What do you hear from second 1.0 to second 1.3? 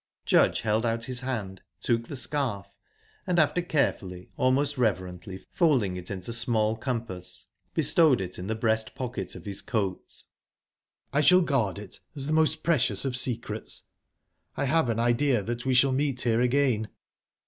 his